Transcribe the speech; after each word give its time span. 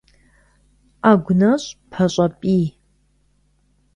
Ӏэгу 1.01 1.33
нэщӀ 1.39 1.69
пащӀэ 1.91 2.27
пӀий. 2.39 2.65